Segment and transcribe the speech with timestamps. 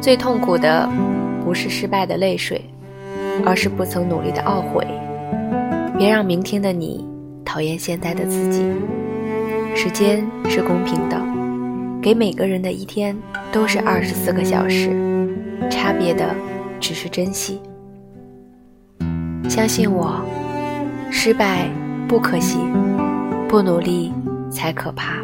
[0.00, 0.88] 最痛苦的
[1.44, 2.62] 不是失败的泪水
[3.44, 4.86] 而是不曾努力的懊悔。
[5.98, 7.04] 别让明天的你
[7.44, 8.64] 讨厌现在的自己。
[9.74, 11.20] 时间是公平的
[12.00, 13.16] 给每个人的一天
[13.52, 14.90] 都是二十四个小时
[15.70, 16.34] 差别的
[16.80, 17.60] 只是珍惜。
[19.48, 20.20] 相信我
[21.10, 21.68] 失败
[22.06, 22.58] 不可惜
[23.48, 24.12] 不努力
[24.50, 25.14] 才可怕。